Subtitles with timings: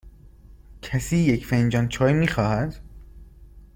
[0.81, 2.75] کسی یک فنجان چای می خواهد؟